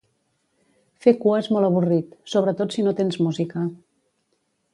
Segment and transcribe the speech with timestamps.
[1.05, 3.69] Fer cua és molt avorrit, sobretot si no tens música.